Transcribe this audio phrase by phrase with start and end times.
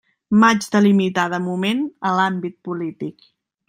[0.43, 3.35] M'haig de limitar de moment a l'àmbit polític.